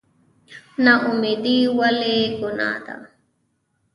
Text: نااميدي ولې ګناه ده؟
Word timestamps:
نااميدي 0.83 1.57
ولې 1.77 2.17
ګناه 2.39 2.77
ده؟ 2.85 2.95